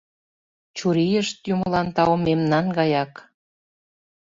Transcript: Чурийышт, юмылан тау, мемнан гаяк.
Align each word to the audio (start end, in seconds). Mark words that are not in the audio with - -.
Чурийышт, 0.77 1.37
юмылан 1.53 1.87
тау, 1.95 2.13
мемнан 2.27 2.65
гаяк. 2.77 3.13